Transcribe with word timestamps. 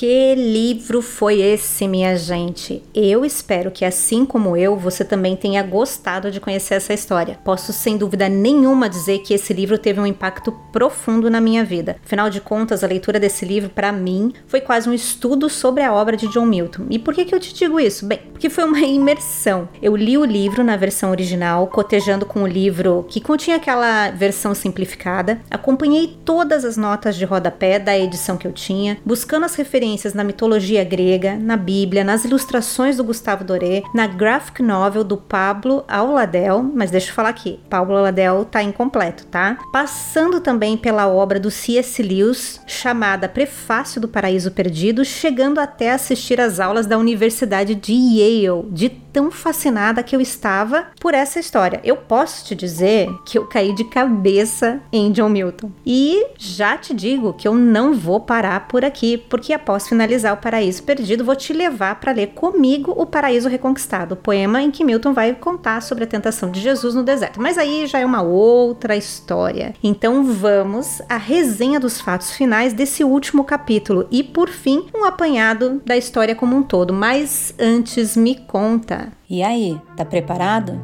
Que 0.00 0.34
livro 0.34 1.02
foi 1.02 1.42
esse, 1.42 1.86
minha 1.86 2.16
gente? 2.16 2.82
Eu 2.94 3.22
espero 3.22 3.70
que, 3.70 3.84
assim 3.84 4.24
como 4.24 4.56
eu, 4.56 4.74
você 4.74 5.04
também 5.04 5.36
tenha 5.36 5.62
gostado 5.62 6.30
de 6.30 6.40
conhecer 6.40 6.76
essa 6.76 6.94
história. 6.94 7.38
Posso, 7.44 7.70
sem 7.70 7.98
dúvida 7.98 8.26
nenhuma, 8.26 8.88
dizer 8.88 9.18
que 9.18 9.34
esse 9.34 9.52
livro 9.52 9.76
teve 9.76 10.00
um 10.00 10.06
impacto 10.06 10.52
profundo 10.72 11.28
na 11.28 11.38
minha 11.38 11.62
vida. 11.62 11.96
Afinal 12.02 12.30
de 12.30 12.40
contas, 12.40 12.82
a 12.82 12.86
leitura 12.86 13.20
desse 13.20 13.44
livro, 13.44 13.68
para 13.68 13.92
mim, 13.92 14.32
foi 14.46 14.62
quase 14.62 14.88
um 14.88 14.94
estudo 14.94 15.50
sobre 15.50 15.82
a 15.82 15.92
obra 15.92 16.16
de 16.16 16.28
John 16.28 16.46
Milton. 16.46 16.86
E 16.88 16.98
por 16.98 17.12
que, 17.12 17.26
que 17.26 17.34
eu 17.34 17.38
te 17.38 17.52
digo 17.52 17.78
isso? 17.78 18.06
Bem, 18.06 18.20
porque 18.32 18.48
foi 18.48 18.64
uma 18.64 18.80
imersão. 18.80 19.68
Eu 19.82 19.94
li 19.94 20.16
o 20.16 20.24
livro 20.24 20.64
na 20.64 20.78
versão 20.78 21.10
original, 21.10 21.66
cotejando 21.66 22.24
com 22.24 22.44
o 22.44 22.48
livro 22.48 23.04
que 23.06 23.20
continha 23.20 23.58
aquela 23.58 24.10
versão 24.12 24.54
simplificada, 24.54 25.42
acompanhei 25.50 26.16
todas 26.24 26.64
as 26.64 26.78
notas 26.78 27.16
de 27.16 27.26
rodapé 27.26 27.78
da 27.78 27.98
edição 27.98 28.38
que 28.38 28.46
eu 28.46 28.52
tinha, 28.52 28.96
buscando 29.04 29.44
as 29.44 29.54
referências 29.54 29.89
referências 29.90 30.14
na 30.14 30.22
mitologia 30.22 30.84
grega, 30.84 31.36
na 31.36 31.56
Bíblia, 31.56 32.04
nas 32.04 32.24
ilustrações 32.24 32.96
do 32.96 33.04
Gustavo 33.04 33.44
Doré, 33.44 33.82
na 33.94 34.06
graphic 34.06 34.62
novel 34.62 35.02
do 35.02 35.16
Pablo 35.16 35.84
Auladel, 35.88 36.62
mas 36.62 36.90
deixa 36.90 37.10
eu 37.10 37.14
falar 37.14 37.30
aqui, 37.30 37.58
Pablo 37.68 37.96
Auladel 37.96 38.44
tá 38.44 38.62
incompleto, 38.62 39.26
tá? 39.26 39.58
Passando 39.72 40.40
também 40.40 40.76
pela 40.76 41.08
obra 41.08 41.40
do 41.40 41.50
C.S. 41.50 42.02
Lewis, 42.02 42.60
chamada 42.66 43.28
Prefácio 43.28 44.00
do 44.00 44.08
Paraíso 44.08 44.50
Perdido, 44.52 45.04
chegando 45.04 45.58
até 45.58 45.92
assistir 45.92 46.40
às 46.40 46.60
aulas 46.60 46.86
da 46.86 46.98
Universidade 46.98 47.74
de 47.74 47.92
Yale, 47.92 48.66
de 48.70 48.88
tão 49.12 49.30
fascinada 49.30 50.02
que 50.02 50.14
eu 50.14 50.20
estava 50.20 50.86
por 51.00 51.14
essa 51.14 51.38
história. 51.38 51.80
Eu 51.84 51.96
posso 51.96 52.44
te 52.44 52.54
dizer 52.54 53.08
que 53.26 53.38
eu 53.38 53.46
caí 53.46 53.74
de 53.74 53.84
cabeça 53.84 54.80
em 54.92 55.10
John 55.12 55.28
Milton. 55.28 55.70
E 55.84 56.26
já 56.38 56.76
te 56.76 56.94
digo 56.94 57.32
que 57.32 57.46
eu 57.46 57.54
não 57.54 57.94
vou 57.94 58.20
parar 58.20 58.68
por 58.68 58.84
aqui, 58.84 59.16
porque 59.16 59.52
após 59.52 59.79
finalizar 59.88 60.34
O 60.34 60.36
Paraíso 60.36 60.82
Perdido, 60.82 61.24
vou 61.24 61.36
te 61.36 61.52
levar 61.52 62.00
para 62.00 62.12
ler 62.12 62.28
comigo 62.28 62.92
O 62.96 63.06
Paraíso 63.06 63.48
Reconquistado, 63.48 64.12
o 64.12 64.16
poema 64.16 64.62
em 64.62 64.70
que 64.70 64.84
Milton 64.84 65.12
vai 65.12 65.34
contar 65.34 65.80
sobre 65.82 66.04
a 66.04 66.06
tentação 66.06 66.50
de 66.50 66.60
Jesus 66.60 66.94
no 66.94 67.02
deserto. 67.02 67.40
Mas 67.40 67.58
aí 67.58 67.86
já 67.86 67.98
é 67.98 68.06
uma 68.06 68.22
outra 68.22 68.96
história. 68.96 69.74
Então 69.82 70.24
vamos 70.24 71.00
à 71.08 71.16
resenha 71.16 71.80
dos 71.80 72.00
fatos 72.00 72.32
finais 72.32 72.72
desse 72.72 73.04
último 73.04 73.44
capítulo 73.44 74.06
e, 74.10 74.22
por 74.22 74.48
fim, 74.48 74.86
um 74.94 75.04
apanhado 75.04 75.80
da 75.84 75.96
história 75.96 76.34
como 76.34 76.56
um 76.56 76.62
todo. 76.62 76.92
Mas 76.92 77.54
antes, 77.58 78.16
me 78.16 78.34
conta 78.34 79.08
e 79.28 79.42
aí, 79.42 79.80
tá 79.96 80.04
preparado? 80.04 80.80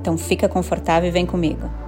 Então 0.00 0.18
fica 0.18 0.48
confortável 0.48 1.08
e 1.08 1.12
vem 1.12 1.24
comigo. 1.24 1.81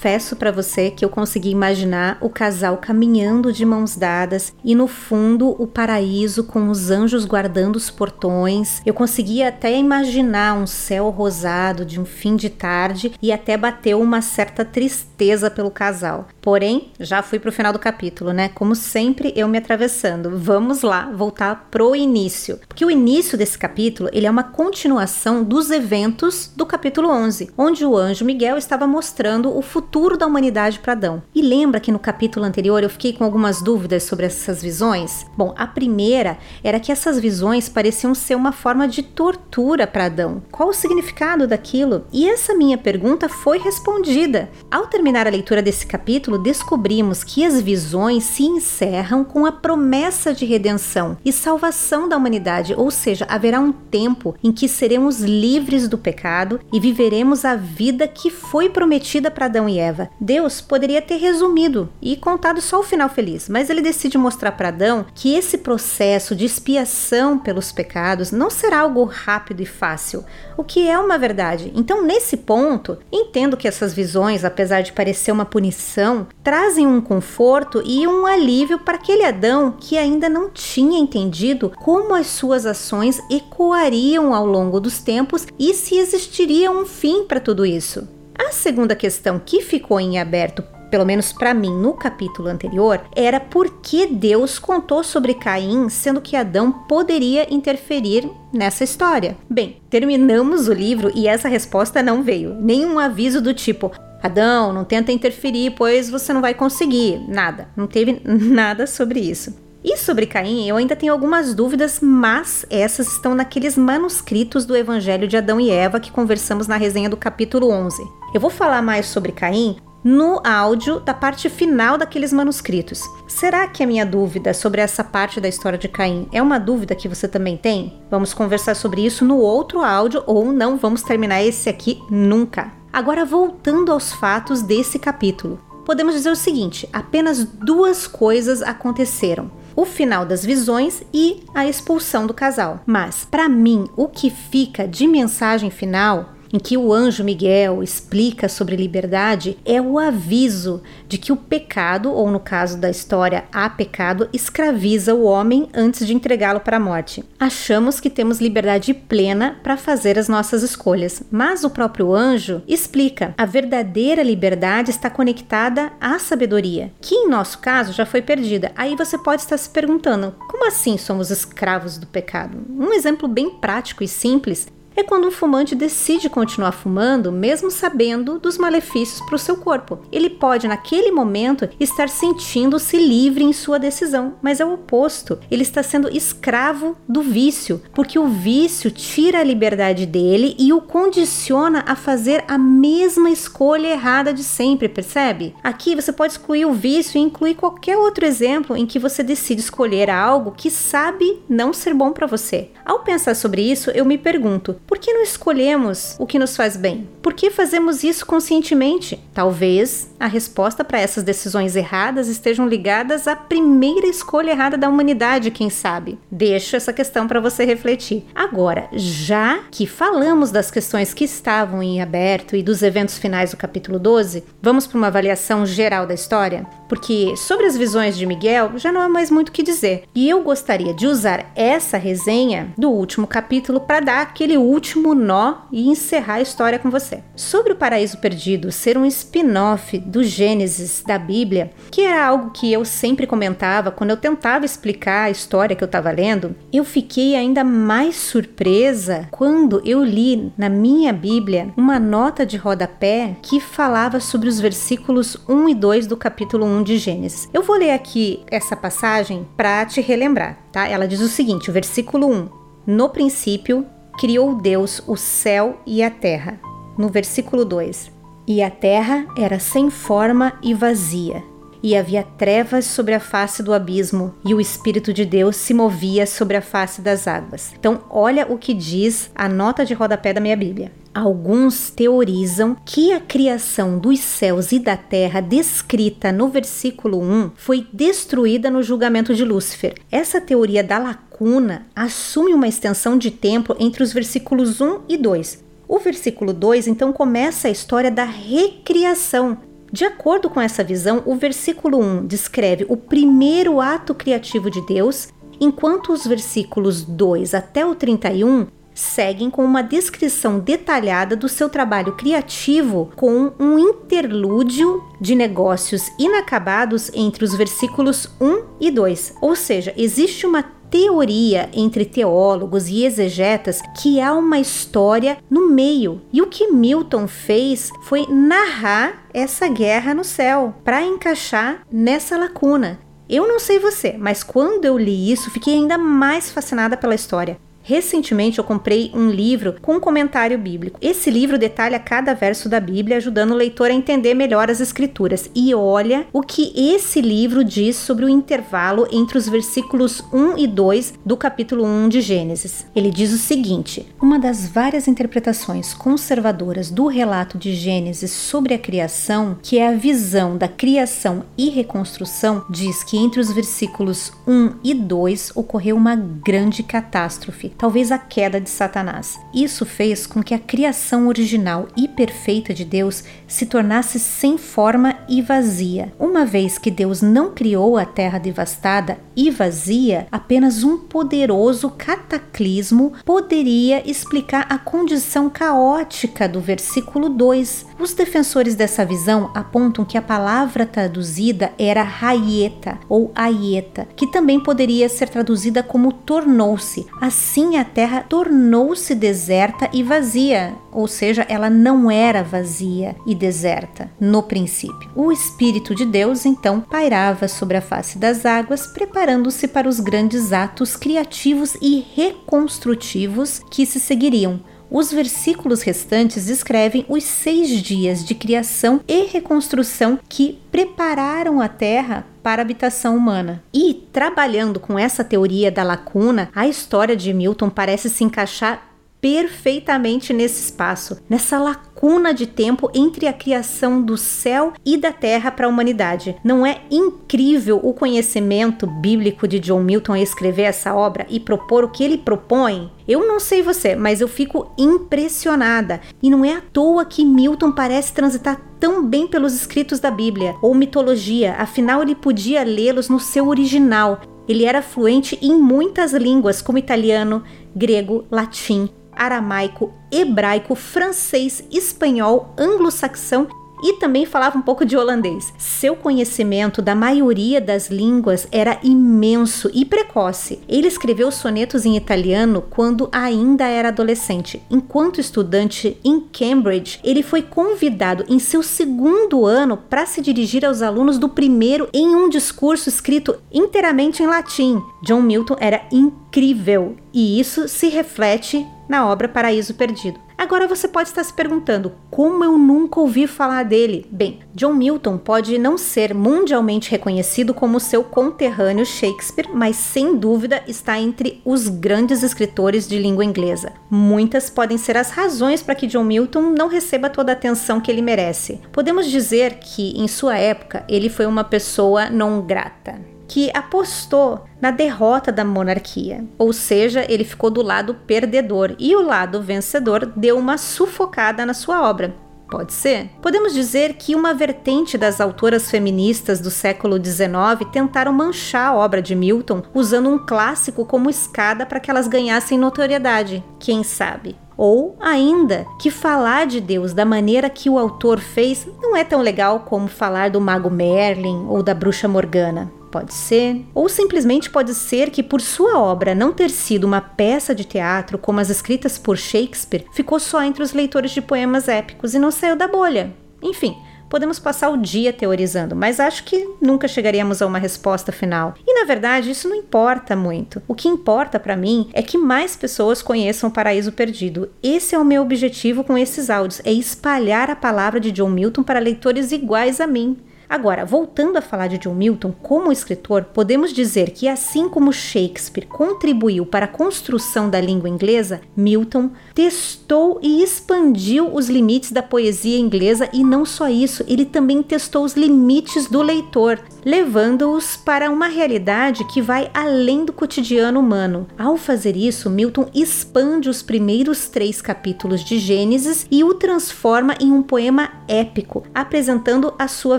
Confesso 0.00 0.34
para 0.34 0.50
você 0.50 0.90
que 0.90 1.04
eu 1.04 1.10
consegui 1.10 1.50
imaginar 1.50 2.16
o 2.22 2.30
casal 2.30 2.78
caminhando 2.78 3.52
de 3.52 3.66
mãos 3.66 3.96
dadas 3.96 4.50
e 4.64 4.74
no 4.74 4.86
fundo 4.86 5.54
o 5.62 5.66
paraíso 5.66 6.44
com 6.44 6.70
os 6.70 6.90
anjos 6.90 7.26
guardando 7.26 7.76
os 7.76 7.90
portões. 7.90 8.80
Eu 8.86 8.94
conseguia 8.94 9.48
até 9.48 9.76
imaginar 9.76 10.54
um 10.54 10.66
céu 10.66 11.10
rosado 11.10 11.84
de 11.84 12.00
um 12.00 12.06
fim 12.06 12.34
de 12.34 12.48
tarde 12.48 13.12
e 13.20 13.30
até 13.30 13.58
bateu 13.58 14.00
uma 14.00 14.22
certa 14.22 14.64
tristeza 14.64 15.50
pelo 15.50 15.70
casal. 15.70 16.28
Porém, 16.40 16.92
já 16.98 17.22
fui 17.22 17.38
pro 17.38 17.52
final 17.52 17.70
do 17.70 17.78
capítulo, 17.78 18.32
né? 18.32 18.48
Como 18.48 18.74
sempre, 18.74 19.34
eu 19.36 19.46
me 19.48 19.58
atravessando. 19.58 20.30
Vamos 20.34 20.80
lá, 20.80 21.10
voltar 21.14 21.68
pro 21.70 21.94
início. 21.94 22.58
Porque 22.66 22.86
o 22.86 22.90
início 22.90 23.36
desse 23.36 23.58
capítulo, 23.58 24.08
ele 24.14 24.26
é 24.26 24.30
uma 24.30 24.44
continuação 24.44 25.44
dos 25.44 25.70
eventos 25.70 26.50
do 26.56 26.64
capítulo 26.64 27.10
11, 27.10 27.50
onde 27.58 27.84
o 27.84 27.94
anjo 27.94 28.24
Miguel 28.24 28.56
estava 28.56 28.86
mostrando 28.86 29.54
o 29.54 29.60
futuro 29.60 29.89
da 30.20 30.26
humanidade 30.26 30.78
para 30.78 30.92
Adão. 30.92 31.22
E 31.34 31.42
lembra 31.42 31.80
que 31.80 31.90
no 31.90 31.98
capítulo 31.98 32.46
anterior 32.46 32.82
eu 32.82 32.88
fiquei 32.88 33.12
com 33.12 33.24
algumas 33.24 33.60
dúvidas 33.60 34.04
sobre 34.04 34.26
essas 34.26 34.62
visões? 34.62 35.26
Bom, 35.36 35.52
a 35.58 35.66
primeira 35.66 36.38
era 36.62 36.78
que 36.78 36.92
essas 36.92 37.18
visões 37.18 37.68
pareciam 37.68 38.14
ser 38.14 38.36
uma 38.36 38.52
forma 38.52 38.86
de 38.86 39.02
tortura 39.02 39.86
para 39.86 40.06
Adão. 40.06 40.42
Qual 40.52 40.68
o 40.68 40.74
significado 40.74 41.46
daquilo? 41.46 42.04
E 42.12 42.28
essa 42.28 42.54
minha 42.54 42.78
pergunta 42.78 43.28
foi 43.28 43.58
respondida. 43.58 44.48
Ao 44.70 44.86
terminar 44.86 45.26
a 45.26 45.30
leitura 45.30 45.60
desse 45.60 45.84
capítulo, 45.86 46.38
descobrimos 46.38 47.24
que 47.24 47.44
as 47.44 47.60
visões 47.60 48.24
se 48.24 48.44
encerram 48.44 49.24
com 49.24 49.44
a 49.44 49.52
promessa 49.52 50.32
de 50.32 50.44
redenção 50.44 51.16
e 51.24 51.32
salvação 51.32 52.08
da 52.08 52.16
humanidade, 52.16 52.74
ou 52.76 52.90
seja, 52.90 53.26
haverá 53.28 53.58
um 53.58 53.72
tempo 53.72 54.36
em 54.42 54.52
que 54.52 54.68
seremos 54.68 55.20
livres 55.20 55.88
do 55.88 55.98
pecado 55.98 56.60
e 56.72 56.78
viveremos 56.78 57.44
a 57.44 57.56
vida 57.56 58.06
que 58.06 58.30
foi 58.30 58.68
prometida 58.68 59.30
para 59.30 59.46
Adão 59.46 59.68
e 59.68 59.79
Eva. 59.80 60.10
Deus 60.20 60.60
poderia 60.60 61.02
ter 61.02 61.16
resumido 61.16 61.88
e 62.00 62.16
contado 62.16 62.60
só 62.60 62.80
o 62.80 62.84
final 62.84 63.08
feliz, 63.08 63.48
mas 63.48 63.70
ele 63.70 63.80
decide 63.80 64.16
mostrar 64.18 64.52
para 64.52 64.68
Adão 64.68 65.06
que 65.14 65.34
esse 65.34 65.58
processo 65.58 66.36
de 66.36 66.44
expiação 66.44 67.38
pelos 67.38 67.72
pecados 67.72 68.30
não 68.30 68.50
será 68.50 68.80
algo 68.80 69.04
rápido 69.04 69.60
e 69.62 69.66
fácil, 69.66 70.24
o 70.56 70.62
que 70.62 70.88
é 70.88 70.98
uma 70.98 71.18
verdade. 71.18 71.72
Então, 71.74 72.04
nesse 72.04 72.36
ponto, 72.36 72.98
entendo 73.10 73.56
que 73.56 73.66
essas 73.66 73.94
visões, 73.94 74.44
apesar 74.44 74.82
de 74.82 74.92
parecer 74.92 75.32
uma 75.32 75.44
punição, 75.44 76.26
trazem 76.42 76.86
um 76.86 77.00
conforto 77.00 77.82
e 77.84 78.06
um 78.06 78.26
alívio 78.26 78.78
para 78.78 78.96
aquele 78.96 79.24
Adão 79.24 79.74
que 79.78 79.96
ainda 79.96 80.28
não 80.28 80.50
tinha 80.50 80.98
entendido 80.98 81.72
como 81.76 82.14
as 82.14 82.26
suas 82.26 82.66
ações 82.66 83.20
ecoariam 83.30 84.34
ao 84.34 84.46
longo 84.46 84.78
dos 84.80 85.00
tempos 85.00 85.46
e 85.58 85.72
se 85.74 85.96
existiria 85.96 86.70
um 86.70 86.84
fim 86.84 87.24
para 87.24 87.40
tudo 87.40 87.64
isso. 87.64 88.19
A 88.40 88.52
segunda 88.52 88.96
questão 88.96 89.38
que 89.38 89.60
ficou 89.60 90.00
em 90.00 90.18
aberto 90.18 90.64
pelo 90.90 91.06
menos 91.06 91.32
para 91.32 91.54
mim 91.54 91.72
no 91.72 91.94
capítulo 91.94 92.48
anterior, 92.48 93.00
era 93.14 93.38
por 93.38 93.80
que 93.80 94.06
Deus 94.06 94.58
contou 94.58 95.04
sobre 95.04 95.34
Caim, 95.34 95.88
sendo 95.88 96.20
que 96.20 96.34
Adão 96.34 96.72
poderia 96.72 97.52
interferir 97.52 98.28
nessa 98.52 98.82
história. 98.82 99.36
Bem, 99.48 99.80
terminamos 99.88 100.66
o 100.66 100.72
livro 100.72 101.12
e 101.14 101.28
essa 101.28 101.48
resposta 101.48 102.02
não 102.02 102.22
veio. 102.22 102.54
Nenhum 102.54 102.98
aviso 102.98 103.40
do 103.40 103.54
tipo: 103.54 103.92
Adão, 104.20 104.72
não 104.72 104.84
tenta 104.84 105.12
interferir, 105.12 105.74
pois 105.76 106.10
você 106.10 106.32
não 106.32 106.40
vai 106.40 106.54
conseguir. 106.54 107.20
Nada. 107.28 107.68
Não 107.76 107.86
teve 107.86 108.20
nada 108.26 108.86
sobre 108.86 109.20
isso. 109.20 109.69
E 109.82 109.96
sobre 109.96 110.26
Caim, 110.26 110.68
eu 110.68 110.76
ainda 110.76 110.94
tenho 110.94 111.10
algumas 111.10 111.54
dúvidas, 111.54 112.00
mas 112.02 112.66
essas 112.68 113.10
estão 113.12 113.34
naqueles 113.34 113.78
manuscritos 113.78 114.66
do 114.66 114.76
Evangelho 114.76 115.26
de 115.26 115.38
Adão 115.38 115.58
e 115.58 115.70
Eva 115.70 115.98
que 115.98 116.12
conversamos 116.12 116.66
na 116.66 116.76
resenha 116.76 117.08
do 117.08 117.16
capítulo 117.16 117.70
11. 117.70 118.02
Eu 118.34 118.40
vou 118.40 118.50
falar 118.50 118.82
mais 118.82 119.06
sobre 119.06 119.32
Caim 119.32 119.78
no 120.04 120.38
áudio 120.44 121.00
da 121.00 121.14
parte 121.14 121.48
final 121.48 121.96
daqueles 121.96 122.30
manuscritos. 122.30 123.02
Será 123.26 123.66
que 123.66 123.82
a 123.82 123.86
minha 123.86 124.04
dúvida 124.04 124.52
sobre 124.52 124.82
essa 124.82 125.02
parte 125.02 125.40
da 125.40 125.48
história 125.48 125.78
de 125.78 125.88
Caim 125.88 126.28
é 126.30 126.42
uma 126.42 126.58
dúvida 126.58 126.94
que 126.94 127.08
você 127.08 127.26
também 127.26 127.56
tem? 127.56 127.98
Vamos 128.10 128.34
conversar 128.34 128.76
sobre 128.76 129.04
isso 129.04 129.24
no 129.24 129.38
outro 129.38 129.80
áudio 129.80 130.22
ou 130.26 130.52
não 130.52 130.76
vamos 130.76 131.02
terminar 131.02 131.42
esse 131.42 131.70
aqui 131.70 132.02
nunca. 132.10 132.70
Agora 132.92 133.24
voltando 133.24 133.92
aos 133.92 134.12
fatos 134.12 134.60
desse 134.60 134.98
capítulo. 134.98 135.58
Podemos 135.86 136.14
dizer 136.14 136.30
o 136.30 136.36
seguinte: 136.36 136.86
apenas 136.92 137.44
duas 137.44 138.06
coisas 138.06 138.60
aconteceram 138.60 139.50
o 139.80 139.86
final 139.86 140.26
das 140.26 140.44
visões 140.44 141.02
e 141.12 141.42
a 141.54 141.66
expulsão 141.66 142.26
do 142.26 142.34
casal. 142.34 142.80
Mas, 142.84 143.24
para 143.24 143.48
mim, 143.48 143.86
o 143.96 144.08
que 144.08 144.28
fica 144.28 144.86
de 144.86 145.06
mensagem 145.06 145.70
final 145.70 146.34
em 146.52 146.58
que 146.58 146.76
o 146.76 146.92
anjo 146.92 147.24
Miguel 147.24 147.82
explica 147.82 148.48
sobre 148.48 148.76
liberdade 148.76 149.56
é 149.64 149.80
o 149.80 149.98
aviso 149.98 150.82
de 151.08 151.18
que 151.18 151.32
o 151.32 151.36
pecado, 151.36 152.10
ou 152.12 152.30
no 152.30 152.40
caso 152.40 152.78
da 152.78 152.90
história, 152.90 153.44
há 153.52 153.68
pecado, 153.68 154.28
escraviza 154.32 155.14
o 155.14 155.24
homem 155.24 155.68
antes 155.74 156.06
de 156.06 156.14
entregá-lo 156.14 156.60
para 156.60 156.76
a 156.76 156.80
morte. 156.80 157.24
Achamos 157.38 158.00
que 158.00 158.10
temos 158.10 158.40
liberdade 158.40 158.92
plena 158.92 159.58
para 159.62 159.76
fazer 159.76 160.18
as 160.18 160.28
nossas 160.28 160.62
escolhas, 160.62 161.22
mas 161.30 161.64
o 161.64 161.70
próprio 161.70 162.14
anjo 162.14 162.62
explica: 162.66 163.34
a 163.36 163.46
verdadeira 163.46 164.22
liberdade 164.22 164.90
está 164.90 165.08
conectada 165.08 165.92
à 166.00 166.18
sabedoria, 166.18 166.92
que 167.00 167.14
em 167.14 167.28
nosso 167.28 167.58
caso 167.58 167.92
já 167.92 168.04
foi 168.04 168.22
perdida. 168.22 168.72
Aí 168.74 168.96
você 168.96 169.16
pode 169.16 169.42
estar 169.42 169.56
se 169.56 169.70
perguntando: 169.70 170.34
como 170.48 170.66
assim 170.66 170.98
somos 170.98 171.30
escravos 171.30 171.98
do 171.98 172.06
pecado? 172.06 172.58
Um 172.68 172.92
exemplo 172.92 173.28
bem 173.28 173.50
prático 173.50 174.02
e 174.02 174.08
simples 174.08 174.66
é 175.00 175.04
quando 175.04 175.26
um 175.26 175.30
fumante 175.30 175.74
decide 175.74 176.28
continuar 176.28 176.72
fumando, 176.72 177.32
mesmo 177.32 177.70
sabendo 177.70 178.38
dos 178.38 178.58
malefícios 178.58 179.20
para 179.20 179.34
o 179.34 179.38
seu 179.38 179.56
corpo. 179.56 180.00
Ele 180.12 180.30
pode, 180.30 180.68
naquele 180.68 181.10
momento, 181.10 181.68
estar 181.78 182.08
sentindo-se 182.08 182.96
livre 182.96 183.42
em 183.42 183.52
sua 183.52 183.78
decisão, 183.78 184.34
mas 184.42 184.60
é 184.60 184.64
o 184.64 184.74
oposto. 184.74 185.38
Ele 185.50 185.62
está 185.62 185.82
sendo 185.82 186.14
escravo 186.14 186.96
do 187.08 187.22
vício, 187.22 187.82
porque 187.94 188.18
o 188.18 188.28
vício 188.28 188.90
tira 188.90 189.40
a 189.40 189.44
liberdade 189.44 190.06
dele 190.06 190.54
e 190.58 190.72
o 190.72 190.80
condiciona 190.80 191.84
a 191.86 191.96
fazer 191.96 192.44
a 192.46 192.58
mesma 192.58 193.30
escolha 193.30 193.88
errada 193.88 194.32
de 194.32 194.44
sempre, 194.44 194.88
percebe? 194.88 195.54
Aqui 195.62 195.94
você 195.94 196.12
pode 196.12 196.34
excluir 196.34 196.66
o 196.66 196.72
vício 196.72 197.18
e 197.18 197.22
incluir 197.22 197.54
qualquer 197.54 197.96
outro 197.96 198.26
exemplo 198.26 198.76
em 198.76 198.86
que 198.86 198.98
você 198.98 199.22
decide 199.22 199.60
escolher 199.60 200.10
algo 200.10 200.52
que 200.52 200.70
sabe 200.70 201.42
não 201.48 201.72
ser 201.72 201.94
bom 201.94 202.12
para 202.12 202.26
você. 202.26 202.70
Ao 202.84 203.00
pensar 203.00 203.34
sobre 203.34 203.62
isso, 203.62 203.90
eu 203.90 204.04
me 204.04 204.18
pergunto: 204.18 204.74
por 204.90 204.98
que 204.98 205.12
não 205.12 205.22
escolhemos 205.22 206.16
o 206.18 206.26
que 206.26 206.36
nos 206.36 206.56
faz 206.56 206.76
bem? 206.76 207.08
Por 207.22 207.32
que 207.32 207.48
fazemos 207.48 208.02
isso 208.02 208.26
conscientemente? 208.26 209.20
Talvez 209.32 210.10
a 210.18 210.26
resposta 210.26 210.82
para 210.82 210.98
essas 210.98 211.22
decisões 211.22 211.76
erradas 211.76 212.26
estejam 212.26 212.66
ligadas 212.66 213.28
à 213.28 213.36
primeira 213.36 214.08
escolha 214.08 214.50
errada 214.50 214.76
da 214.76 214.88
humanidade, 214.88 215.52
quem 215.52 215.70
sabe? 215.70 216.18
Deixo 216.28 216.74
essa 216.74 216.92
questão 216.92 217.28
para 217.28 217.38
você 217.38 217.64
refletir. 217.64 218.24
Agora, 218.34 218.88
já 218.92 219.60
que 219.70 219.86
falamos 219.86 220.50
das 220.50 220.72
questões 220.72 221.14
que 221.14 221.24
estavam 221.24 221.80
em 221.80 222.02
aberto 222.02 222.56
e 222.56 222.62
dos 222.62 222.82
eventos 222.82 223.16
finais 223.16 223.52
do 223.52 223.56
capítulo 223.56 223.96
12, 223.96 224.42
vamos 224.60 224.88
para 224.88 224.98
uma 224.98 225.06
avaliação 225.06 225.64
geral 225.64 226.04
da 226.04 226.14
história? 226.14 226.66
Porque 226.90 227.36
sobre 227.36 227.66
as 227.66 227.76
visões 227.76 228.18
de 228.18 228.26
Miguel 228.26 228.72
já 228.74 228.90
não 228.90 229.00
há 229.00 229.08
mais 229.08 229.30
muito 229.30 229.50
o 229.50 229.52
que 229.52 229.62
dizer. 229.62 230.02
E 230.12 230.28
eu 230.28 230.42
gostaria 230.42 230.92
de 230.92 231.06
usar 231.06 231.52
essa 231.54 231.96
resenha 231.96 232.74
do 232.76 232.90
último 232.90 233.28
capítulo 233.28 233.78
para 233.78 234.00
dar 234.00 234.22
aquele 234.22 234.58
último 234.58 235.14
nó 235.14 235.58
e 235.70 235.88
encerrar 235.88 236.34
a 236.34 236.40
história 236.40 236.80
com 236.80 236.90
você. 236.90 237.22
Sobre 237.36 237.72
o 237.72 237.76
paraíso 237.76 238.18
perdido 238.18 238.72
ser 238.72 238.98
um 238.98 239.06
spin-off 239.06 239.96
do 239.98 240.24
Gênesis 240.24 241.04
da 241.06 241.16
Bíblia, 241.16 241.70
que 241.92 242.00
era 242.00 242.26
algo 242.26 242.50
que 242.50 242.72
eu 242.72 242.84
sempre 242.84 243.24
comentava 243.24 243.92
quando 243.92 244.10
eu 244.10 244.16
tentava 244.16 244.64
explicar 244.64 245.26
a 245.26 245.30
história 245.30 245.76
que 245.76 245.84
eu 245.84 245.86
estava 245.86 246.10
lendo, 246.10 246.56
eu 246.72 246.82
fiquei 246.82 247.36
ainda 247.36 247.62
mais 247.62 248.16
surpresa 248.16 249.28
quando 249.30 249.80
eu 249.84 250.02
li 250.02 250.52
na 250.58 250.68
minha 250.68 251.12
Bíblia 251.12 251.72
uma 251.76 252.00
nota 252.00 252.44
de 252.44 252.56
rodapé 252.56 253.36
que 253.42 253.60
falava 253.60 254.18
sobre 254.18 254.48
os 254.48 254.58
versículos 254.58 255.36
1 255.48 255.68
e 255.68 255.74
2 255.76 256.08
do 256.08 256.16
capítulo 256.16 256.66
1 256.66 256.79
de 256.82 256.98
Gênesis. 256.98 257.48
Eu 257.52 257.62
vou 257.62 257.76
ler 257.76 257.90
aqui 257.90 258.42
essa 258.50 258.76
passagem 258.76 259.46
para 259.56 259.84
te 259.86 260.00
relembrar, 260.00 260.58
tá? 260.72 260.86
Ela 260.88 261.06
diz 261.06 261.20
o 261.20 261.28
seguinte, 261.28 261.70
o 261.70 261.72
versículo 261.72 262.30
1: 262.30 262.48
No 262.86 263.08
princípio 263.08 263.86
criou 264.18 264.54
Deus 264.54 265.02
o 265.06 265.16
céu 265.16 265.80
e 265.86 266.02
a 266.02 266.10
terra. 266.10 266.60
No 266.98 267.08
versículo 267.08 267.64
2: 267.64 268.10
E 268.46 268.62
a 268.62 268.70
terra 268.70 269.26
era 269.36 269.58
sem 269.58 269.90
forma 269.90 270.52
e 270.62 270.74
vazia, 270.74 271.42
e 271.82 271.96
havia 271.96 272.22
trevas 272.22 272.84
sobre 272.84 273.14
a 273.14 273.20
face 273.20 273.62
do 273.62 273.72
abismo, 273.72 274.34
e 274.44 274.52
o 274.52 274.60
Espírito 274.60 275.12
de 275.12 275.24
Deus 275.24 275.56
se 275.56 275.72
movia 275.72 276.26
sobre 276.26 276.56
a 276.56 276.62
face 276.62 277.00
das 277.00 277.26
águas. 277.26 277.72
Então, 277.78 278.02
olha 278.10 278.46
o 278.46 278.58
que 278.58 278.74
diz 278.74 279.30
a 279.34 279.48
nota 279.48 279.84
de 279.84 279.94
rodapé 279.94 280.32
da 280.32 280.40
minha 280.40 280.56
Bíblia. 280.56 280.92
Alguns 281.12 281.90
teorizam 281.90 282.76
que 282.84 283.12
a 283.12 283.18
criação 283.18 283.98
dos 283.98 284.20
céus 284.20 284.70
e 284.70 284.78
da 284.78 284.96
terra, 284.96 285.40
descrita 285.40 286.30
no 286.30 286.48
versículo 286.48 287.20
1, 287.20 287.50
foi 287.56 287.84
destruída 287.92 288.70
no 288.70 288.80
julgamento 288.80 289.34
de 289.34 289.44
Lúcifer. 289.44 289.94
Essa 290.08 290.40
teoria 290.40 290.84
da 290.84 290.98
lacuna 290.98 291.88
assume 291.96 292.54
uma 292.54 292.68
extensão 292.68 293.18
de 293.18 293.32
tempo 293.32 293.74
entre 293.80 294.04
os 294.04 294.12
versículos 294.12 294.80
1 294.80 295.00
e 295.08 295.16
2. 295.16 295.64
O 295.88 295.98
versículo 295.98 296.52
2 296.52 296.86
então 296.86 297.12
começa 297.12 297.66
a 297.66 297.72
história 297.72 298.10
da 298.10 298.24
recriação. 298.24 299.58
De 299.92 300.04
acordo 300.04 300.48
com 300.48 300.60
essa 300.60 300.84
visão, 300.84 301.24
o 301.26 301.34
versículo 301.34 301.98
1 301.98 302.26
descreve 302.28 302.86
o 302.88 302.96
primeiro 302.96 303.80
ato 303.80 304.14
criativo 304.14 304.70
de 304.70 304.80
Deus, 304.86 305.30
enquanto 305.60 306.12
os 306.12 306.24
versículos 306.24 307.02
2 307.02 307.52
até 307.52 307.84
o 307.84 307.96
31 307.96 308.68
seguem 308.94 309.50
com 309.50 309.64
uma 309.64 309.82
descrição 309.82 310.58
detalhada 310.58 311.36
do 311.36 311.48
seu 311.48 311.68
trabalho 311.68 312.16
criativo, 312.16 313.10
com 313.16 313.52
um 313.58 313.78
interlúdio 313.78 315.02
de 315.20 315.34
negócios 315.34 316.10
inacabados 316.18 317.10
entre 317.14 317.44
os 317.44 317.54
versículos 317.54 318.28
1 318.40 318.64
e 318.80 318.90
2. 318.90 319.34
Ou 319.40 319.56
seja, 319.56 319.94
existe 319.96 320.46
uma 320.46 320.62
teoria 320.90 321.70
entre 321.72 322.04
teólogos 322.04 322.88
e 322.88 323.04
exegetas 323.04 323.80
que 324.02 324.20
há 324.20 324.34
uma 324.34 324.58
história 324.58 325.38
no 325.48 325.68
meio. 325.68 326.20
E 326.32 326.42
o 326.42 326.48
que 326.48 326.72
Milton 326.72 327.28
fez 327.28 327.90
foi 328.02 328.26
narrar 328.28 329.24
essa 329.32 329.68
guerra 329.68 330.12
no 330.12 330.24
céu 330.24 330.74
para 330.84 331.02
encaixar 331.02 331.82
nessa 331.90 332.36
lacuna. 332.36 332.98
Eu 333.28 333.46
não 333.46 333.60
sei 333.60 333.78
você, 333.78 334.16
mas 334.18 334.42
quando 334.42 334.84
eu 334.84 334.98
li 334.98 335.30
isso, 335.30 335.52
fiquei 335.52 335.74
ainda 335.74 335.96
mais 335.96 336.50
fascinada 336.50 336.96
pela 336.96 337.14
história. 337.14 337.56
Recentemente 337.82 338.58
eu 338.58 338.64
comprei 338.64 339.10
um 339.14 339.30
livro 339.30 339.76
com 339.80 339.94
um 339.94 340.00
comentário 340.00 340.58
bíblico. 340.58 340.98
Esse 341.00 341.30
livro 341.30 341.58
detalha 341.58 341.98
cada 341.98 342.34
verso 342.34 342.68
da 342.68 342.78
Bíblia, 342.78 343.16
ajudando 343.16 343.52
o 343.52 343.56
leitor 343.56 343.90
a 343.90 343.94
entender 343.94 344.34
melhor 344.34 344.70
as 344.70 344.80
escrituras. 344.80 345.50
E 345.54 345.74
olha 345.74 346.26
o 346.32 346.42
que 346.42 346.72
esse 346.76 347.20
livro 347.20 347.64
diz 347.64 347.96
sobre 347.96 348.24
o 348.24 348.28
intervalo 348.28 349.08
entre 349.10 349.38
os 349.38 349.48
versículos 349.48 350.22
1 350.32 350.58
e 350.58 350.66
2 350.66 351.14
do 351.24 351.36
capítulo 351.36 351.84
1 351.84 352.08
de 352.08 352.20
Gênesis. 352.20 352.86
Ele 352.94 353.10
diz 353.10 353.32
o 353.32 353.38
seguinte: 353.38 354.06
Uma 354.20 354.38
das 354.38 354.68
várias 354.68 355.08
interpretações 355.08 355.94
conservadoras 355.94 356.90
do 356.90 357.06
relato 357.06 357.58
de 357.58 357.74
Gênesis 357.74 358.30
sobre 358.30 358.74
a 358.74 358.78
criação, 358.78 359.58
que 359.62 359.78
é 359.78 359.88
a 359.88 359.92
visão 359.92 360.56
da 360.56 360.68
criação 360.68 361.44
e 361.56 361.70
reconstrução, 361.70 362.64
diz 362.70 363.02
que 363.02 363.16
entre 363.16 363.40
os 363.40 363.52
versículos 363.52 364.32
1 364.46 364.74
e 364.84 364.94
2 364.94 365.52
ocorreu 365.56 365.96
uma 365.96 366.14
grande 366.14 366.82
catástrofe 366.82 367.69
talvez 367.76 368.12
a 368.12 368.18
queda 368.18 368.60
de 368.60 368.70
Satanás. 368.70 369.38
Isso 369.52 369.84
fez 369.84 370.26
com 370.26 370.42
que 370.42 370.54
a 370.54 370.58
criação 370.58 371.28
original 371.28 371.88
e 371.96 372.06
perfeita 372.08 372.72
de 372.72 372.84
Deus 372.84 373.24
se 373.46 373.66
tornasse 373.66 374.18
sem 374.18 374.56
forma 374.56 375.16
e 375.28 375.42
vazia. 375.42 376.12
Uma 376.18 376.44
vez 376.44 376.78
que 376.78 376.90
Deus 376.90 377.22
não 377.22 377.52
criou 377.52 377.96
a 377.96 378.04
terra 378.04 378.38
devastada 378.38 379.18
e 379.36 379.50
vazia, 379.50 380.26
apenas 380.30 380.82
um 380.84 380.98
poderoso 380.98 381.90
cataclismo 381.90 383.12
poderia 383.24 384.08
explicar 384.08 384.66
a 384.68 384.78
condição 384.78 385.48
caótica 385.48 386.48
do 386.48 386.60
versículo 386.60 387.28
2. 387.28 387.89
Os 388.00 388.14
defensores 388.14 388.74
dessa 388.74 389.04
visão 389.04 389.50
apontam 389.54 390.06
que 390.06 390.16
a 390.16 390.22
palavra 390.22 390.86
traduzida 390.86 391.70
era 391.78 392.02
raieta 392.02 392.98
ou 393.06 393.30
aieta, 393.34 394.08
que 394.16 394.26
também 394.26 394.58
poderia 394.58 395.06
ser 395.06 395.28
traduzida 395.28 395.82
como 395.82 396.10
tornou-se. 396.10 397.06
Assim, 397.20 397.76
a 397.76 397.84
terra 397.84 398.24
tornou-se 398.26 399.14
deserta 399.14 399.90
e 399.92 400.02
vazia, 400.02 400.74
ou 400.90 401.06
seja, 401.06 401.44
ela 401.46 401.68
não 401.68 402.10
era 402.10 402.42
vazia 402.42 403.14
e 403.26 403.34
deserta 403.34 404.10
no 404.18 404.42
princípio. 404.42 405.10
O 405.14 405.30
Espírito 405.30 405.94
de 405.94 406.06
Deus 406.06 406.46
então 406.46 406.80
pairava 406.80 407.48
sobre 407.48 407.76
a 407.76 407.82
face 407.82 408.16
das 408.16 408.46
águas, 408.46 408.86
preparando-se 408.86 409.68
para 409.68 409.86
os 409.86 410.00
grandes 410.00 410.54
atos 410.54 410.96
criativos 410.96 411.76
e 411.82 412.02
reconstrutivos 412.16 413.60
que 413.70 413.84
se 413.84 414.00
seguiriam. 414.00 414.58
Os 414.90 415.12
versículos 415.12 415.82
restantes 415.82 416.46
descrevem 416.46 417.06
os 417.08 417.22
seis 417.22 417.68
dias 417.80 418.24
de 418.24 418.34
criação 418.34 419.00
e 419.06 419.26
reconstrução 419.26 420.18
que 420.28 420.58
prepararam 420.72 421.60
a 421.60 421.68
terra 421.68 422.26
para 422.42 422.60
a 422.60 422.64
habitação 422.64 423.16
humana. 423.16 423.62
E, 423.72 423.94
trabalhando 424.12 424.80
com 424.80 424.98
essa 424.98 425.22
teoria 425.22 425.70
da 425.70 425.84
lacuna, 425.84 426.50
a 426.54 426.66
história 426.66 427.14
de 427.14 427.32
Milton 427.32 427.70
parece 427.70 428.10
se 428.10 428.24
encaixar 428.24 428.89
perfeitamente 429.20 430.32
nesse 430.32 430.64
espaço, 430.64 431.20
nessa 431.28 431.58
lacuna 431.58 432.32
de 432.32 432.46
tempo 432.46 432.90
entre 432.94 433.26
a 433.26 433.32
criação 433.32 434.00
do 434.00 434.16
céu 434.16 434.72
e 434.84 434.96
da 434.96 435.12
terra 435.12 435.50
para 435.50 435.66
a 435.66 435.68
humanidade. 435.68 436.36
Não 436.42 436.64
é 436.64 436.80
incrível 436.90 437.78
o 437.82 437.92
conhecimento 437.92 438.86
bíblico 438.86 439.46
de 439.46 439.58
John 439.58 439.82
Milton 439.82 440.14
a 440.14 440.20
escrever 440.20 440.62
essa 440.62 440.94
obra 440.94 441.26
e 441.28 441.38
propor 441.38 441.84
o 441.84 441.88
que 441.88 442.02
ele 442.02 442.18
propõe? 442.18 442.90
Eu 443.06 443.26
não 443.26 443.38
sei 443.40 443.62
você, 443.62 443.94
mas 443.94 444.20
eu 444.20 444.28
fico 444.28 444.72
impressionada. 444.78 446.00
E 446.22 446.30
não 446.30 446.44
é 446.44 446.54
à 446.54 446.60
toa 446.60 447.04
que 447.04 447.24
Milton 447.24 447.72
parece 447.72 448.12
transitar 448.12 448.60
tão 448.78 449.04
bem 449.04 449.26
pelos 449.26 449.54
escritos 449.54 450.00
da 450.00 450.10
Bíblia 450.10 450.56
ou 450.62 450.74
mitologia, 450.74 451.54
afinal 451.58 452.02
ele 452.02 452.14
podia 452.14 452.64
lê-los 452.64 453.08
no 453.10 453.20
seu 453.20 453.48
original. 453.48 454.20
Ele 454.48 454.64
era 454.64 454.82
fluente 454.82 455.38
em 455.40 455.54
muitas 455.54 456.12
línguas, 456.12 456.60
como 456.60 456.78
italiano, 456.78 457.44
grego, 457.74 458.24
latim, 458.30 458.88
aramaico, 459.12 459.92
hebraico, 460.10 460.74
francês, 460.74 461.64
espanhol, 461.70 462.54
anglo-saxão 462.58 463.48
e 463.82 463.94
também 463.94 464.26
falava 464.26 464.58
um 464.58 464.62
pouco 464.62 464.84
de 464.84 464.96
holandês. 464.96 465.52
Seu 465.58 465.96
conhecimento 465.96 466.80
da 466.82 466.94
maioria 466.94 467.60
das 467.60 467.90
línguas 467.90 468.46
era 468.50 468.78
imenso 468.82 469.70
e 469.72 469.84
precoce. 469.84 470.60
Ele 470.68 470.88
escreveu 470.88 471.30
sonetos 471.30 471.84
em 471.84 471.96
italiano 471.96 472.62
quando 472.70 473.08
ainda 473.12 473.66
era 473.66 473.88
adolescente. 473.88 474.62
Enquanto 474.70 475.20
estudante 475.20 475.96
em 476.04 476.20
Cambridge, 476.20 477.00
ele 477.04 477.22
foi 477.22 477.42
convidado 477.42 478.24
em 478.28 478.38
seu 478.38 478.62
segundo 478.62 479.46
ano 479.46 479.76
para 479.76 480.06
se 480.06 480.20
dirigir 480.20 480.64
aos 480.64 480.82
alunos 480.82 481.18
do 481.18 481.28
primeiro 481.28 481.88
em 481.92 482.14
um 482.14 482.28
discurso 482.28 482.88
escrito 482.88 483.36
inteiramente 483.52 484.22
em 484.22 484.26
latim. 484.26 484.82
John 485.02 485.22
Milton 485.22 485.56
era 485.58 485.82
incrível 485.90 486.96
e 487.12 487.40
isso 487.40 487.68
se 487.68 487.88
reflete 487.88 488.66
na 488.88 489.06
obra 489.06 489.28
Paraíso 489.28 489.74
Perdido. 489.74 490.18
Agora 490.40 490.66
você 490.66 490.88
pode 490.88 491.10
estar 491.10 491.22
se 491.22 491.34
perguntando 491.34 491.92
como 492.10 492.42
eu 492.42 492.56
nunca 492.56 492.98
ouvi 492.98 493.26
falar 493.26 493.62
dele. 493.62 494.06
Bem, 494.10 494.38
John 494.54 494.72
Milton 494.72 495.18
pode 495.18 495.58
não 495.58 495.76
ser 495.76 496.14
mundialmente 496.14 496.90
reconhecido 496.90 497.52
como 497.52 497.78
seu 497.78 498.02
conterrâneo 498.02 498.86
Shakespeare, 498.86 499.50
mas 499.52 499.76
sem 499.76 500.16
dúvida 500.16 500.64
está 500.66 500.98
entre 500.98 501.42
os 501.44 501.68
grandes 501.68 502.22
escritores 502.22 502.88
de 502.88 502.98
língua 502.98 503.22
inglesa. 503.22 503.74
Muitas 503.90 504.48
podem 504.48 504.78
ser 504.78 504.96
as 504.96 505.10
razões 505.10 505.62
para 505.62 505.74
que 505.74 505.86
John 505.86 506.04
Milton 506.04 506.54
não 506.56 506.68
receba 506.68 507.10
toda 507.10 507.32
a 507.32 507.34
atenção 507.34 507.78
que 507.78 507.90
ele 507.90 508.00
merece. 508.00 508.62
Podemos 508.72 509.10
dizer 509.10 509.58
que, 509.58 509.92
em 509.94 510.08
sua 510.08 510.38
época, 510.38 510.86
ele 510.88 511.10
foi 511.10 511.26
uma 511.26 511.44
pessoa 511.44 512.08
não 512.08 512.40
grata 512.40 512.98
que 513.30 513.48
apostou 513.54 514.44
na 514.60 514.72
derrota 514.72 515.30
da 515.30 515.44
monarquia, 515.44 516.24
ou 516.36 516.52
seja, 516.52 517.06
ele 517.08 517.22
ficou 517.22 517.48
do 517.48 517.62
lado 517.62 517.94
perdedor 517.94 518.74
e 518.76 518.96
o 518.96 519.02
lado 519.02 519.40
vencedor 519.40 520.04
deu 520.16 520.36
uma 520.36 520.58
sufocada 520.58 521.46
na 521.46 521.54
sua 521.54 521.88
obra. 521.88 522.12
Pode 522.50 522.72
ser? 522.72 523.08
Podemos 523.22 523.54
dizer 523.54 523.94
que 523.94 524.16
uma 524.16 524.34
vertente 524.34 524.98
das 524.98 525.20
autoras 525.20 525.70
feministas 525.70 526.40
do 526.40 526.50
século 526.50 526.96
XIX 526.96 527.70
tentaram 527.72 528.12
manchar 528.12 528.70
a 528.70 528.74
obra 528.74 529.00
de 529.00 529.14
Milton 529.14 529.62
usando 529.72 530.08
um 530.08 530.18
clássico 530.18 530.84
como 530.84 531.08
escada 531.08 531.64
para 531.64 531.78
que 531.78 531.88
elas 531.88 532.08
ganhassem 532.08 532.58
notoriedade. 532.58 533.44
Quem 533.60 533.84
sabe? 533.84 534.36
Ou 534.56 534.96
ainda 534.98 535.64
que 535.80 535.88
falar 535.88 536.48
de 536.48 536.60
Deus 536.60 536.92
da 536.92 537.04
maneira 537.04 537.48
que 537.48 537.70
o 537.70 537.78
autor 537.78 538.18
fez 538.18 538.66
não 538.82 538.96
é 538.96 539.04
tão 539.04 539.22
legal 539.22 539.60
como 539.60 539.86
falar 539.86 540.30
do 540.30 540.40
mago 540.40 540.68
Merlin 540.68 541.46
ou 541.48 541.62
da 541.62 541.72
bruxa 541.72 542.08
Morgana. 542.08 542.79
Pode 542.90 543.14
ser. 543.14 543.64
Ou 543.74 543.88
simplesmente 543.88 544.50
pode 544.50 544.74
ser 544.74 545.10
que, 545.10 545.22
por 545.22 545.40
sua 545.40 545.78
obra 545.78 546.14
não 546.14 546.32
ter 546.32 546.50
sido 546.50 546.84
uma 546.84 547.00
peça 547.00 547.54
de 547.54 547.64
teatro 547.64 548.18
como 548.18 548.40
as 548.40 548.50
escritas 548.50 548.98
por 548.98 549.16
Shakespeare, 549.16 549.86
ficou 549.92 550.18
só 550.18 550.42
entre 550.42 550.62
os 550.62 550.72
leitores 550.72 551.12
de 551.12 551.22
poemas 551.22 551.68
épicos 551.68 552.14
e 552.14 552.18
não 552.18 552.30
saiu 552.30 552.56
da 552.56 552.66
bolha. 552.66 553.14
Enfim, 553.42 553.76
podemos 554.10 554.40
passar 554.40 554.70
o 554.70 554.76
dia 554.76 555.12
teorizando, 555.12 555.76
mas 555.76 556.00
acho 556.00 556.24
que 556.24 556.48
nunca 556.60 556.88
chegaríamos 556.88 557.40
a 557.40 557.46
uma 557.46 557.58
resposta 557.58 558.10
final. 558.10 558.54
E 558.66 558.74
na 558.74 558.84
verdade, 558.84 559.30
isso 559.30 559.48
não 559.48 559.54
importa 559.54 560.16
muito. 560.16 560.60
O 560.66 560.74
que 560.74 560.88
importa 560.88 561.38
para 561.38 561.56
mim 561.56 561.88
é 561.92 562.02
que 562.02 562.18
mais 562.18 562.56
pessoas 562.56 563.00
conheçam 563.00 563.48
o 563.48 563.52
Paraíso 563.52 563.92
Perdido. 563.92 564.50
Esse 564.60 564.96
é 564.96 564.98
o 564.98 565.04
meu 565.04 565.22
objetivo 565.22 565.84
com 565.84 565.96
esses 565.96 566.28
áudios, 566.28 566.60
é 566.64 566.72
espalhar 566.72 567.50
a 567.50 567.56
palavra 567.56 568.00
de 568.00 568.10
John 568.10 568.30
Milton 568.30 568.64
para 568.64 568.80
leitores 568.80 569.30
iguais 569.30 569.80
a 569.80 569.86
mim. 569.86 570.18
Agora, 570.50 570.84
voltando 570.84 571.36
a 571.36 571.40
falar 571.40 571.68
de 571.68 571.78
John 571.78 571.94
Milton 571.94 572.32
como 572.42 572.72
escritor, 572.72 573.22
podemos 573.22 573.72
dizer 573.72 574.10
que, 574.10 574.26
assim 574.26 574.68
como 574.68 574.92
Shakespeare 574.92 575.64
contribuiu 575.64 576.44
para 576.44 576.64
a 576.64 576.68
construção 576.68 577.48
da 577.48 577.60
língua 577.60 577.88
inglesa, 577.88 578.40
Milton 578.56 579.10
testou 579.32 580.18
e 580.20 580.42
expandiu 580.42 581.32
os 581.32 581.48
limites 581.48 581.92
da 581.92 582.02
poesia 582.02 582.58
inglesa. 582.58 583.08
E 583.12 583.22
não 583.22 583.44
só 583.44 583.68
isso, 583.68 584.04
ele 584.08 584.24
também 584.24 584.60
testou 584.60 585.04
os 585.04 585.14
limites 585.14 585.86
do 585.86 586.02
leitor, 586.02 586.58
levando-os 586.84 587.76
para 587.76 588.10
uma 588.10 588.26
realidade 588.26 589.04
que 589.04 589.20
vai 589.20 589.50
além 589.52 590.04
do 590.04 590.12
cotidiano 590.12 590.80
humano. 590.80 591.26
Ao 591.38 591.56
fazer 591.56 591.96
isso, 591.96 592.30
Milton 592.30 592.68
expande 592.74 593.48
os 593.48 593.62
primeiros 593.62 594.28
três 594.28 594.60
capítulos 594.62 595.24
de 595.24 595.38
Gênesis 595.38 596.06
e 596.10 596.24
o 596.24 596.34
transforma 596.34 597.14
em 597.20 597.32
um 597.32 597.42
poema 597.42 597.90
épico, 598.08 598.64
apresentando 598.74 599.54
a 599.58 599.68
sua 599.68 599.98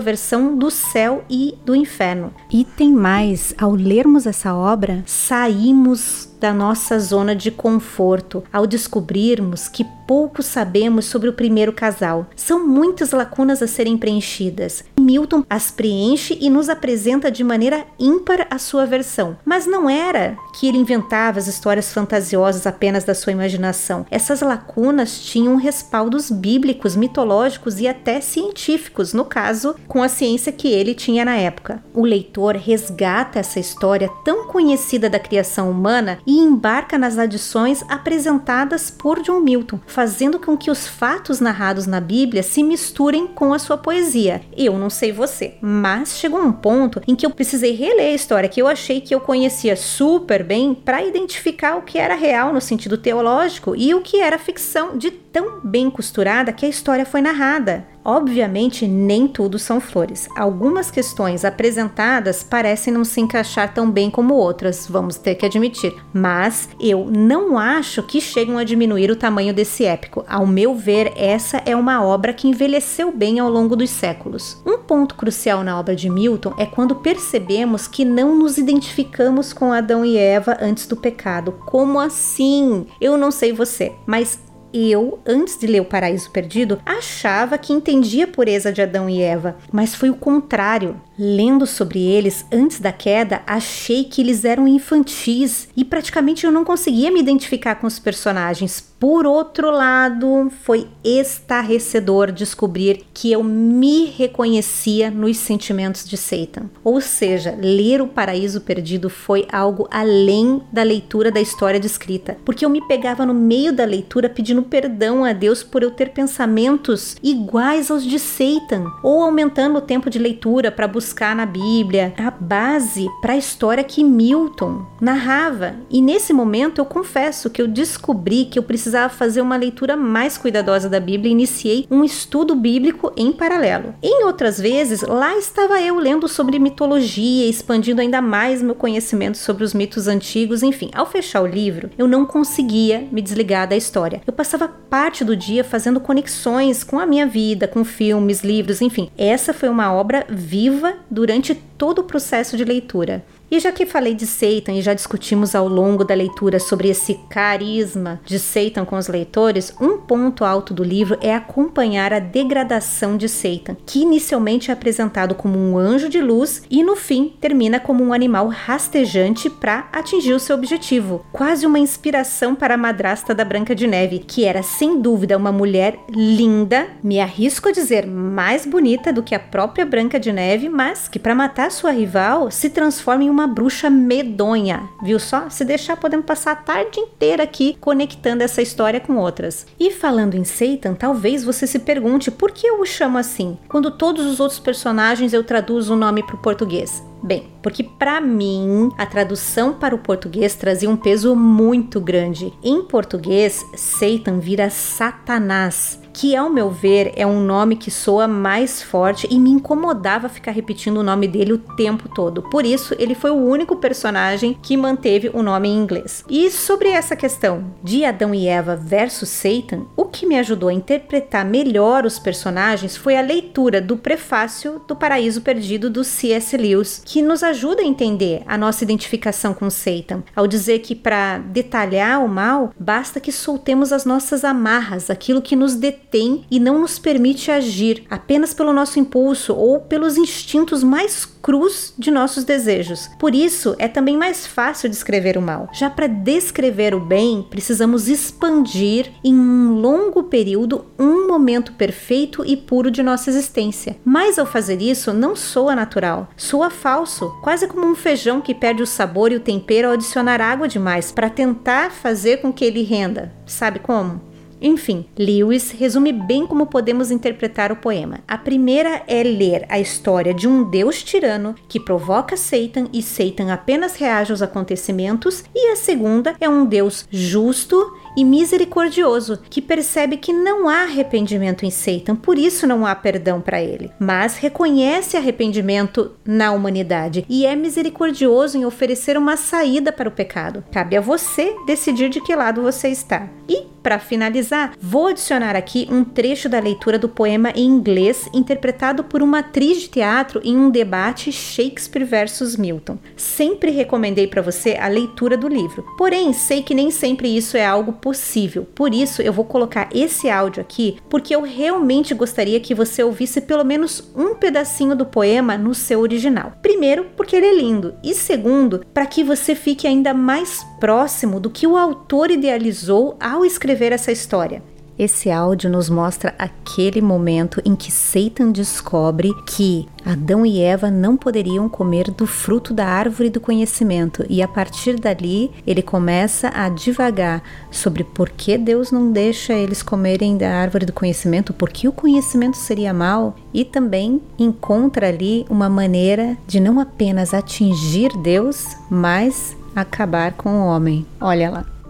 versão 0.00 0.56
do 0.56 0.70
céu 0.70 1.24
e 1.28 1.54
do 1.64 1.74
inferno. 1.74 2.32
E 2.50 2.64
tem 2.64 2.92
mais, 2.92 3.54
ao 3.58 3.72
lermos 3.72 4.26
essa 4.26 4.54
obra, 4.54 5.02
saímos 5.06 6.32
da 6.42 6.52
nossa 6.52 6.98
zona 6.98 7.36
de 7.36 7.52
conforto 7.52 8.42
ao 8.52 8.66
descobrirmos 8.66 9.68
que 9.68 9.86
pouco 10.08 10.42
sabemos 10.42 11.04
sobre 11.04 11.28
o 11.28 11.32
primeiro 11.32 11.72
casal. 11.72 12.26
São 12.34 12.66
muitas 12.66 13.12
lacunas 13.12 13.62
a 13.62 13.68
serem 13.68 13.96
preenchidas. 13.96 14.84
Milton 15.02 15.44
as 15.50 15.70
preenche 15.70 16.38
e 16.40 16.48
nos 16.48 16.68
apresenta 16.68 17.30
de 17.30 17.44
maneira 17.44 17.84
ímpar 17.98 18.46
a 18.50 18.58
sua 18.58 18.86
versão. 18.86 19.36
Mas 19.44 19.66
não 19.66 19.88
era 19.88 20.36
que 20.54 20.66
ele 20.66 20.78
inventava 20.78 21.38
as 21.38 21.46
histórias 21.46 21.92
fantasiosas 21.92 22.66
apenas 22.66 23.04
da 23.04 23.14
sua 23.14 23.32
imaginação. 23.32 24.06
Essas 24.10 24.40
lacunas 24.40 25.20
tinham 25.20 25.56
respaldos 25.56 26.30
bíblicos, 26.30 26.96
mitológicos 26.96 27.80
e 27.80 27.88
até 27.88 28.20
científicos, 28.20 29.12
no 29.12 29.24
caso, 29.24 29.74
com 29.88 30.02
a 30.02 30.08
ciência 30.08 30.52
que 30.52 30.68
ele 30.68 30.94
tinha 30.94 31.24
na 31.24 31.36
época. 31.36 31.82
O 31.94 32.04
leitor 32.04 32.56
resgata 32.56 33.38
essa 33.38 33.60
história 33.60 34.08
tão 34.24 34.46
conhecida 34.46 35.10
da 35.10 35.18
criação 35.18 35.70
humana 35.70 36.18
e 36.26 36.38
embarca 36.38 36.98
nas 36.98 37.18
adições 37.18 37.82
apresentadas 37.88 38.90
por 38.90 39.20
John 39.22 39.40
Milton, 39.40 39.80
fazendo 39.86 40.38
com 40.38 40.56
que 40.56 40.70
os 40.70 40.86
fatos 40.86 41.40
narrados 41.40 41.86
na 41.86 42.00
Bíblia 42.00 42.42
se 42.42 42.62
misturem 42.62 43.26
com 43.26 43.52
a 43.52 43.58
sua 43.58 43.76
poesia. 43.76 44.42
Eu 44.56 44.78
não 44.78 44.90
sei 44.92 45.10
você, 45.10 45.54
mas 45.60 46.16
chegou 46.16 46.40
um 46.40 46.52
ponto 46.52 47.00
em 47.06 47.16
que 47.16 47.26
eu 47.26 47.30
precisei 47.30 47.72
reler 47.72 48.12
a 48.12 48.14
história 48.14 48.48
que 48.48 48.62
eu 48.62 48.68
achei 48.68 49.00
que 49.00 49.14
eu 49.14 49.20
conhecia 49.20 49.74
super 49.74 50.44
bem 50.44 50.74
para 50.74 51.02
identificar 51.02 51.76
o 51.76 51.82
que 51.82 51.98
era 51.98 52.14
real 52.14 52.52
no 52.52 52.60
sentido 52.60 52.96
teológico 52.96 53.74
e 53.76 53.92
o 53.94 54.00
que 54.00 54.20
era 54.20 54.38
ficção 54.38 54.96
de 54.96 55.21
tão 55.32 55.60
bem 55.64 55.90
costurada 55.90 56.52
que 56.52 56.66
a 56.66 56.68
história 56.68 57.06
foi 57.06 57.22
narrada. 57.22 57.86
Obviamente, 58.04 58.86
nem 58.86 59.28
tudo 59.28 59.60
são 59.60 59.80
flores. 59.80 60.28
Algumas 60.36 60.90
questões 60.90 61.44
apresentadas 61.44 62.42
parecem 62.42 62.92
não 62.92 63.04
se 63.04 63.20
encaixar 63.20 63.72
tão 63.72 63.88
bem 63.88 64.10
como 64.10 64.34
outras, 64.34 64.88
vamos 64.88 65.16
ter 65.16 65.36
que 65.36 65.46
admitir. 65.46 65.94
Mas 66.12 66.68
eu 66.80 67.06
não 67.06 67.56
acho 67.56 68.02
que 68.02 68.20
chegam 68.20 68.58
a 68.58 68.64
diminuir 68.64 69.10
o 69.10 69.16
tamanho 69.16 69.54
desse 69.54 69.84
épico. 69.84 70.24
Ao 70.28 70.44
meu 70.44 70.74
ver, 70.74 71.12
essa 71.16 71.62
é 71.64 71.76
uma 71.76 72.04
obra 72.04 72.32
que 72.32 72.48
envelheceu 72.48 73.12
bem 73.12 73.38
ao 73.38 73.48
longo 73.48 73.76
dos 73.76 73.90
séculos. 73.90 74.60
Um 74.66 74.78
ponto 74.78 75.14
crucial 75.14 75.62
na 75.62 75.78
obra 75.78 75.94
de 75.94 76.10
Milton 76.10 76.54
é 76.58 76.66
quando 76.66 76.96
percebemos 76.96 77.86
que 77.86 78.04
não 78.04 78.36
nos 78.36 78.58
identificamos 78.58 79.52
com 79.52 79.72
Adão 79.72 80.04
e 80.04 80.16
Eva 80.16 80.58
antes 80.60 80.88
do 80.88 80.96
pecado. 80.96 81.52
Como 81.66 82.00
assim? 82.00 82.84
Eu 83.00 83.16
não 83.16 83.30
sei 83.30 83.52
você, 83.52 83.92
mas 84.06 84.40
eu, 84.72 85.18
antes 85.26 85.58
de 85.58 85.66
ler 85.66 85.80
O 85.80 85.84
Paraíso 85.84 86.30
Perdido, 86.30 86.80
achava 86.84 87.58
que 87.58 87.72
entendia 87.72 88.24
a 88.24 88.28
pureza 88.28 88.72
de 88.72 88.80
Adão 88.82 89.08
e 89.08 89.20
Eva, 89.20 89.56
mas 89.70 89.94
foi 89.94 90.10
o 90.10 90.16
contrário. 90.16 91.00
Lendo 91.24 91.68
sobre 91.68 92.00
eles 92.00 92.44
antes 92.50 92.80
da 92.80 92.90
queda, 92.90 93.42
achei 93.46 94.02
que 94.02 94.20
eles 94.20 94.44
eram 94.44 94.66
infantis 94.66 95.68
e 95.76 95.84
praticamente 95.84 96.44
eu 96.44 96.50
não 96.50 96.64
conseguia 96.64 97.12
me 97.12 97.20
identificar 97.20 97.76
com 97.76 97.86
os 97.86 98.00
personagens. 98.00 98.90
Por 98.98 99.24
outro 99.24 99.70
lado, 99.70 100.50
foi 100.62 100.88
estarrecedor 101.04 102.32
descobrir 102.32 103.04
que 103.14 103.30
eu 103.30 103.42
me 103.42 104.06
reconhecia 104.06 105.12
nos 105.12 105.36
sentimentos 105.36 106.08
de 106.08 106.16
Satan. 106.16 106.70
Ou 106.82 107.00
seja, 107.00 107.56
ler 107.56 108.00
O 108.00 108.08
Paraíso 108.08 108.60
Perdido 108.60 109.08
foi 109.08 109.46
algo 109.52 109.86
além 109.92 110.62
da 110.72 110.82
leitura 110.82 111.30
da 111.30 111.40
história 111.40 111.78
descrita, 111.78 112.36
porque 112.44 112.64
eu 112.64 112.70
me 112.70 112.84
pegava 112.88 113.24
no 113.24 113.34
meio 113.34 113.72
da 113.72 113.84
leitura 113.84 114.28
pedindo 114.28 114.62
perdão 114.62 115.24
a 115.24 115.32
Deus 115.32 115.62
por 115.62 115.84
eu 115.84 115.90
ter 115.92 116.10
pensamentos 116.10 117.16
iguais 117.22 117.92
aos 117.92 118.04
de 118.04 118.18
Satan, 118.18 118.90
ou 119.04 119.22
aumentando 119.22 119.78
o 119.78 119.82
tempo 119.82 120.10
de 120.10 120.18
leitura 120.18 120.70
para 120.70 120.88
buscar 120.88 121.11
na 121.12 121.46
Bíblia 121.46 122.14
a 122.18 122.30
base 122.30 123.08
para 123.20 123.34
a 123.34 123.36
história 123.36 123.84
que 123.84 124.02
Milton 124.02 124.84
narrava. 125.00 125.76
E 125.90 126.00
nesse 126.00 126.32
momento 126.32 126.80
eu 126.80 126.84
confesso 126.84 127.50
que 127.50 127.60
eu 127.60 127.68
descobri 127.68 128.44
que 128.46 128.58
eu 128.58 128.62
precisava 128.62 129.12
fazer 129.12 129.40
uma 129.40 129.56
leitura 129.56 129.96
mais 129.96 130.36
cuidadosa 130.36 130.88
da 130.88 130.98
Bíblia 130.98 131.28
e 131.28 131.32
iniciei 131.32 131.86
um 131.90 132.02
estudo 132.02 132.54
bíblico 132.54 133.12
em 133.16 133.32
paralelo. 133.32 133.94
Em 134.02 134.24
outras 134.24 134.60
vezes, 134.60 135.02
lá 135.02 135.36
estava 135.36 135.80
eu 135.80 135.96
lendo 135.98 136.26
sobre 136.26 136.58
mitologia, 136.58 137.48
expandindo 137.48 138.00
ainda 138.00 138.20
mais 138.20 138.62
meu 138.62 138.74
conhecimento 138.74 139.38
sobre 139.38 139.64
os 139.64 139.74
mitos 139.74 140.08
antigos, 140.08 140.62
enfim. 140.62 140.90
Ao 140.94 141.06
fechar 141.06 141.42
o 141.42 141.46
livro, 141.46 141.90
eu 141.96 142.08
não 142.08 142.24
conseguia 142.24 143.06
me 143.12 143.22
desligar 143.22 143.68
da 143.68 143.76
história. 143.76 144.22
Eu 144.26 144.32
passava 144.32 144.68
parte 144.68 145.24
do 145.24 145.36
dia 145.36 145.62
fazendo 145.62 146.00
conexões 146.00 146.82
com 146.82 146.98
a 146.98 147.06
minha 147.06 147.26
vida, 147.26 147.68
com 147.68 147.84
filmes, 147.84 148.42
livros, 148.42 148.80
enfim. 148.80 149.10
Essa 149.16 149.52
foi 149.52 149.68
uma 149.68 149.92
obra 149.92 150.26
viva 150.28 150.91
durante 151.10 151.54
todo 151.54 152.00
o 152.00 152.04
processo 152.04 152.56
de 152.56 152.64
leitura. 152.64 153.24
E 153.52 153.60
já 153.60 153.70
que 153.70 153.84
falei 153.84 154.14
de 154.14 154.26
Satan 154.26 154.72
e 154.72 154.80
já 154.80 154.94
discutimos 154.94 155.54
ao 155.54 155.68
longo 155.68 156.04
da 156.04 156.14
leitura 156.14 156.58
sobre 156.58 156.88
esse 156.88 157.20
carisma 157.28 158.18
de 158.24 158.38
Satan 158.38 158.86
com 158.86 158.96
os 158.96 159.08
leitores, 159.08 159.76
um 159.78 159.98
ponto 159.98 160.42
alto 160.42 160.72
do 160.72 160.82
livro 160.82 161.18
é 161.20 161.34
acompanhar 161.34 162.14
a 162.14 162.18
degradação 162.18 163.14
de 163.14 163.28
Satan, 163.28 163.76
que 163.84 164.00
inicialmente 164.00 164.70
é 164.70 164.72
apresentado 164.72 165.34
como 165.34 165.58
um 165.58 165.76
anjo 165.76 166.08
de 166.08 166.18
luz 166.18 166.62
e 166.70 166.82
no 166.82 166.96
fim 166.96 167.34
termina 167.42 167.78
como 167.78 168.02
um 168.02 168.14
animal 168.14 168.48
rastejante 168.48 169.50
para 169.50 169.86
atingir 169.92 170.32
o 170.32 170.40
seu 170.40 170.56
objetivo. 170.56 171.22
Quase 171.30 171.66
uma 171.66 171.78
inspiração 171.78 172.54
para 172.54 172.72
a 172.72 172.78
madrasta 172.78 173.34
da 173.34 173.44
Branca 173.44 173.74
de 173.74 173.86
Neve, 173.86 174.20
que 174.20 174.46
era 174.46 174.62
sem 174.62 174.98
dúvida 174.98 175.36
uma 175.36 175.52
mulher 175.52 175.98
linda, 176.08 176.86
me 177.04 177.20
arrisco 177.20 177.68
a 177.68 177.72
dizer 177.72 178.06
mais 178.06 178.64
bonita 178.64 179.12
do 179.12 179.22
que 179.22 179.34
a 179.34 179.38
própria 179.38 179.84
Branca 179.84 180.18
de 180.18 180.32
Neve, 180.32 180.70
mas 180.70 181.06
que 181.06 181.18
para 181.18 181.34
matar 181.34 181.70
sua 181.70 181.90
rival 181.90 182.50
se 182.50 182.70
transforma 182.70 183.24
em 183.24 183.28
uma 183.28 183.41
bruxa 183.46 183.88
medonha. 183.88 184.88
Viu 185.02 185.18
só? 185.18 185.48
Se 185.48 185.64
deixar, 185.64 185.96
podemos 185.96 186.26
passar 186.26 186.52
a 186.52 186.56
tarde 186.56 187.00
inteira 187.00 187.42
aqui 187.42 187.76
conectando 187.80 188.42
essa 188.42 188.62
história 188.62 189.00
com 189.00 189.16
outras. 189.16 189.66
E 189.78 189.90
falando 189.90 190.34
em 190.34 190.44
Satan, 190.44 190.94
talvez 190.94 191.44
você 191.44 191.66
se 191.66 191.78
pergunte 191.78 192.30
por 192.30 192.50
que 192.50 192.66
eu 192.66 192.80
o 192.80 192.86
chamo 192.86 193.18
assim, 193.18 193.58
quando 193.68 193.90
todos 193.90 194.26
os 194.26 194.40
outros 194.40 194.58
personagens 194.58 195.32
eu 195.32 195.44
traduzo 195.44 195.94
o 195.94 195.96
nome 195.96 196.22
para 196.22 196.36
o 196.36 196.42
português. 196.42 197.02
Bem, 197.22 197.48
porque 197.62 197.84
para 197.84 198.20
mim 198.20 198.90
a 198.98 199.06
tradução 199.06 199.72
para 199.74 199.94
o 199.94 199.98
português 199.98 200.56
trazia 200.56 200.90
um 200.90 200.96
peso 200.96 201.36
muito 201.36 202.00
grande. 202.00 202.52
Em 202.62 202.82
português, 202.82 203.64
Satan 203.76 204.40
vira 204.40 204.68
Satanás 204.68 206.01
que 206.12 206.36
ao 206.36 206.50
meu 206.50 206.70
ver 206.70 207.12
é 207.16 207.26
um 207.26 207.40
nome 207.40 207.76
que 207.76 207.90
soa 207.90 208.28
mais 208.28 208.82
forte 208.82 209.26
e 209.30 209.38
me 209.38 209.50
incomodava 209.50 210.28
ficar 210.28 210.52
repetindo 210.52 210.98
o 210.98 211.02
nome 211.02 211.26
dele 211.26 211.54
o 211.54 211.58
tempo 211.58 212.08
todo. 212.08 212.42
Por 212.42 212.64
isso, 212.64 212.94
ele 212.98 213.14
foi 213.14 213.30
o 213.30 213.44
único 213.44 213.76
personagem 213.76 214.56
que 214.62 214.76
manteve 214.76 215.30
o 215.32 215.42
nome 215.42 215.68
em 215.68 215.76
inglês. 215.76 216.24
E 216.28 216.50
sobre 216.50 216.90
essa 216.90 217.16
questão 217.16 217.72
de 217.82 218.04
Adão 218.04 218.34
e 218.34 218.46
Eva 218.46 218.76
versus 218.76 219.28
Satan, 219.28 219.86
o 219.96 220.04
que 220.04 220.26
me 220.26 220.38
ajudou 220.38 220.68
a 220.68 220.74
interpretar 220.74 221.44
melhor 221.44 222.04
os 222.04 222.18
personagens 222.18 222.96
foi 222.96 223.16
a 223.16 223.22
leitura 223.22 223.80
do 223.80 223.96
prefácio 223.96 224.82
do 224.86 224.94
Paraíso 224.94 225.40
Perdido 225.40 225.88
do 225.88 226.04
C.S. 226.04 226.56
Lewis, 226.56 227.02
que 227.04 227.22
nos 227.22 227.42
ajuda 227.42 227.82
a 227.82 227.86
entender 227.86 228.42
a 228.46 228.58
nossa 228.58 228.84
identificação 228.84 229.54
com 229.54 229.70
Satan, 229.70 230.22
ao 230.34 230.46
dizer 230.46 230.80
que 230.80 230.94
para 230.94 231.38
detalhar 231.38 232.24
o 232.24 232.28
mal, 232.28 232.72
basta 232.78 233.20
que 233.20 233.32
soltemos 233.32 233.92
as 233.92 234.04
nossas 234.04 234.44
amarras, 234.44 235.10
aquilo 235.10 235.42
que 235.42 235.56
nos 235.56 235.74
detém 235.74 236.01
detém 236.12 236.44
e 236.50 236.60
não 236.60 236.78
nos 236.78 236.98
permite 236.98 237.50
agir 237.50 238.04
apenas 238.10 238.52
pelo 238.52 238.72
nosso 238.72 238.98
impulso 238.98 239.54
ou 239.54 239.80
pelos 239.80 240.18
instintos 240.18 240.84
mais 240.84 241.24
crus 241.24 241.92
de 241.98 242.10
nossos 242.10 242.44
desejos. 242.44 243.08
Por 243.18 243.34
isso, 243.34 243.74
é 243.78 243.88
também 243.88 244.16
mais 244.16 244.46
fácil 244.46 244.88
descrever 244.88 245.36
o 245.38 245.42
mal. 245.42 245.68
Já 245.72 245.88
para 245.88 246.06
descrever 246.06 246.94
o 246.94 247.00
bem, 247.00 247.44
precisamos 247.48 248.08
expandir 248.08 249.10
em 249.24 249.34
um 249.34 249.80
longo 249.80 250.24
período 250.24 250.84
um 250.98 251.26
momento 251.26 251.72
perfeito 251.72 252.44
e 252.44 252.56
puro 252.56 252.90
de 252.90 253.02
nossa 253.02 253.30
existência. 253.30 253.96
Mas 254.04 254.38
ao 254.38 254.46
fazer 254.46 254.80
isso, 254.80 255.12
não 255.12 255.34
soa 255.34 255.74
natural, 255.74 256.28
soa 256.36 256.70
falso, 256.70 257.32
quase 257.42 257.66
como 257.66 257.86
um 257.86 257.94
feijão 257.94 258.40
que 258.40 258.54
perde 258.54 258.82
o 258.82 258.86
sabor 258.86 259.32
e 259.32 259.36
o 259.36 259.40
tempero 259.40 259.88
ao 259.88 259.94
adicionar 259.94 260.40
água 260.40 260.68
demais 260.68 261.10
para 261.10 261.30
tentar 261.30 261.90
fazer 261.90 262.40
com 262.40 262.52
que 262.52 262.64
ele 262.64 262.82
renda. 262.82 263.32
Sabe 263.46 263.78
como? 263.78 264.31
Enfim, 264.62 265.04
Lewis 265.18 265.72
resume 265.72 266.12
bem 266.12 266.46
como 266.46 266.66
podemos 266.66 267.10
interpretar 267.10 267.72
o 267.72 267.76
poema. 267.76 268.20
A 268.28 268.38
primeira 268.38 269.02
é 269.08 269.24
ler 269.24 269.66
a 269.68 269.80
história 269.80 270.32
de 270.32 270.46
um 270.46 270.70
deus 270.70 271.02
tirano 271.02 271.56
que 271.68 271.80
provoca 271.80 272.36
Satan 272.36 272.86
e 272.92 273.02
Satan 273.02 273.52
apenas 273.52 273.96
reage 273.96 274.30
aos 274.30 274.40
acontecimentos, 274.40 275.42
e 275.52 275.72
a 275.72 275.76
segunda 275.76 276.36
é 276.40 276.48
um 276.48 276.64
deus 276.64 277.08
justo 277.10 277.92
e 278.16 278.24
misericordioso, 278.24 279.38
que 279.48 279.62
percebe 279.62 280.16
que 280.16 280.32
não 280.32 280.68
há 280.68 280.82
arrependimento 280.82 281.64
em 281.64 281.70
Satan, 281.70 282.16
por 282.16 282.38
isso 282.38 282.66
não 282.66 282.86
há 282.86 282.94
perdão 282.94 283.40
para 283.40 283.62
ele, 283.62 283.90
mas 283.98 284.36
reconhece 284.36 285.16
arrependimento 285.16 286.12
na 286.24 286.52
humanidade 286.52 287.24
e 287.28 287.46
é 287.46 287.54
misericordioso 287.54 288.58
em 288.58 288.64
oferecer 288.64 289.16
uma 289.16 289.36
saída 289.36 289.92
para 289.92 290.08
o 290.08 290.12
pecado. 290.12 290.64
Cabe 290.70 290.96
a 290.96 291.00
você 291.00 291.54
decidir 291.66 292.08
de 292.08 292.20
que 292.20 292.34
lado 292.34 292.62
você 292.62 292.88
está. 292.88 293.28
E 293.48 293.72
para 293.82 293.98
finalizar, 293.98 294.74
vou 294.80 295.08
adicionar 295.08 295.56
aqui 295.56 295.88
um 295.90 296.04
trecho 296.04 296.48
da 296.48 296.60
leitura 296.60 296.98
do 296.98 297.08
poema 297.08 297.50
em 297.50 297.66
inglês, 297.66 298.28
interpretado 298.32 299.02
por 299.02 299.20
uma 299.22 299.40
atriz 299.40 299.80
de 299.80 299.88
teatro 299.88 300.40
em 300.44 300.56
um 300.56 300.70
debate 300.70 301.32
Shakespeare 301.32 302.04
versus 302.04 302.56
Milton. 302.56 302.96
Sempre 303.16 303.72
recomendei 303.72 304.28
para 304.28 304.40
você 304.40 304.76
a 304.80 304.86
leitura 304.86 305.36
do 305.36 305.48
livro, 305.48 305.84
porém 305.98 306.32
sei 306.32 306.62
que 306.62 306.74
nem 306.74 306.92
sempre 306.92 307.36
isso 307.36 307.56
é 307.56 307.66
algo 307.66 307.94
possível. 308.02 308.66
Por 308.74 308.92
isso 308.92 309.22
eu 309.22 309.32
vou 309.32 309.44
colocar 309.44 309.88
esse 309.94 310.28
áudio 310.28 310.60
aqui, 310.60 310.98
porque 311.08 311.34
eu 311.34 311.42
realmente 311.42 312.12
gostaria 312.12 312.58
que 312.58 312.74
você 312.74 313.02
ouvisse 313.02 313.40
pelo 313.40 313.64
menos 313.64 314.12
um 314.14 314.34
pedacinho 314.34 314.96
do 314.96 315.06
poema 315.06 315.56
no 315.56 315.72
seu 315.74 316.00
original. 316.00 316.52
Primeiro, 316.60 317.06
porque 317.16 317.36
ele 317.36 317.46
é 317.46 317.54
lindo, 317.54 317.94
e 318.02 318.12
segundo, 318.12 318.84
para 318.92 319.06
que 319.06 319.22
você 319.22 319.54
fique 319.54 319.86
ainda 319.86 320.12
mais 320.12 320.66
próximo 320.80 321.38
do 321.38 321.48
que 321.48 321.66
o 321.66 321.76
autor 321.76 322.30
idealizou 322.30 323.16
ao 323.20 323.44
escrever 323.44 323.92
essa 323.92 324.10
história. 324.10 324.62
Esse 324.98 325.30
áudio 325.30 325.70
nos 325.70 325.88
mostra 325.88 326.34
aquele 326.38 327.00
momento 327.00 327.60
em 327.64 327.74
que 327.74 327.90
Satan 327.90 328.50
descobre 328.52 329.32
que 329.46 329.88
Adão 330.04 330.44
e 330.44 330.60
Eva 330.60 330.90
não 330.90 331.16
poderiam 331.16 331.68
comer 331.68 332.10
do 332.10 332.26
fruto 332.26 332.74
da 332.74 332.86
árvore 332.86 333.30
do 333.30 333.40
conhecimento, 333.40 334.24
e 334.28 334.42
a 334.42 334.48
partir 334.48 334.98
dali 334.98 335.50
ele 335.66 335.82
começa 335.82 336.50
a 336.54 336.68
divagar 336.68 337.42
sobre 337.70 338.04
por 338.04 338.28
que 338.28 338.58
Deus 338.58 338.90
não 338.90 339.10
deixa 339.12 339.54
eles 339.54 339.82
comerem 339.82 340.36
da 340.36 340.50
árvore 340.50 340.84
do 340.84 340.92
conhecimento, 340.92 341.52
por 341.52 341.70
que 341.70 341.88
o 341.88 341.92
conhecimento 341.92 342.56
seria 342.56 342.92
mal, 342.92 343.36
e 343.52 343.64
também 343.64 344.20
encontra 344.38 345.08
ali 345.08 345.46
uma 345.48 345.68
maneira 345.68 346.36
de 346.46 346.60
não 346.60 346.78
apenas 346.78 347.32
atingir 347.32 348.10
Deus, 348.22 348.76
mas 348.90 349.56
acabar 349.74 350.32
com 350.32 350.50
o 350.50 350.66
homem. 350.66 351.06
Olha 351.20 351.50
lá. 351.50 351.81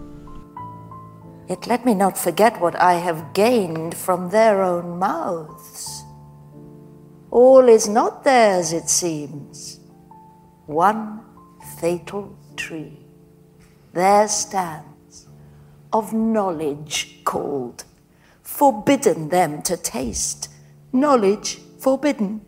Yet 1.47 1.67
let 1.67 1.85
me 1.85 1.93
not 1.93 2.17
forget 2.17 2.61
what 2.61 2.79
I 2.79 2.93
have 2.93 3.33
gained 3.33 3.95
from 3.95 4.29
their 4.29 4.61
own 4.61 4.99
mouths. 4.99 6.03
All 7.31 7.67
is 7.67 7.87
not 7.87 8.23
theirs, 8.23 8.73
it 8.73 8.89
seems. 8.89 9.79
One 10.65 11.21
fatal 11.79 12.37
tree 12.55 13.03
there 13.93 14.27
stands, 14.27 15.27
of 15.91 16.13
knowledge 16.13 17.23
called, 17.23 17.83
forbidden 18.41 19.29
them 19.29 19.61
to 19.61 19.77
taste, 19.77 20.49
knowledge 20.91 21.59
forbidden. 21.79 22.41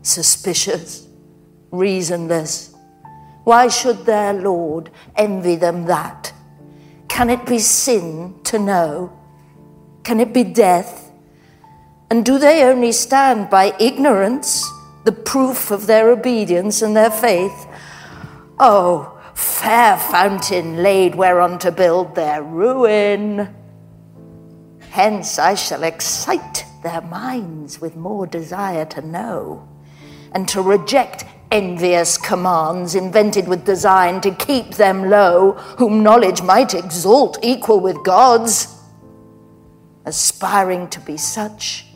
Suspicious, 0.00 1.08
reasonless, 1.70 2.74
why 3.44 3.68
should 3.68 4.06
their 4.06 4.32
Lord 4.32 4.90
envy 5.14 5.56
them 5.56 5.84
that? 5.84 6.32
Can 7.10 7.28
it 7.28 7.44
be 7.44 7.58
sin 7.58 8.34
to 8.44 8.58
know? 8.58 9.12
Can 10.04 10.20
it 10.20 10.32
be 10.32 10.44
death? 10.44 11.12
And 12.08 12.24
do 12.24 12.38
they 12.38 12.62
only 12.62 12.92
stand 12.92 13.50
by 13.50 13.74
ignorance, 13.78 14.66
the 15.04 15.12
proof 15.12 15.70
of 15.70 15.86
their 15.86 16.10
obedience 16.10 16.80
and 16.80 16.96
their 16.96 17.10
faith? 17.10 17.66
Oh, 18.58 19.20
fair 19.34 19.98
fountain 19.98 20.82
laid 20.82 21.14
whereon 21.16 21.58
to 21.58 21.72
build 21.72 22.14
their 22.14 22.42
ruin. 22.42 23.54
Hence 24.90 25.38
I 25.38 25.56
shall 25.56 25.82
excite 25.82 26.64
their 26.82 27.02
minds 27.02 27.80
with 27.80 27.96
more 27.96 28.26
desire 28.26 28.86
to 28.86 29.02
know, 29.02 29.68
and 30.32 30.48
to 30.48 30.62
reject 30.62 31.24
envious 31.50 32.16
commands 32.16 32.94
invented 32.94 33.48
with 33.48 33.64
design 33.64 34.20
to 34.20 34.30
keep 34.34 34.74
them 34.74 35.10
low, 35.10 35.52
whom 35.78 36.02
knowledge 36.02 36.42
might 36.42 36.74
exalt 36.74 37.38
equal 37.42 37.80
with 37.80 37.96
God's. 38.04 38.68
Aspiring 40.06 40.88
to 40.88 41.00
be 41.00 41.16
such, 41.16 41.86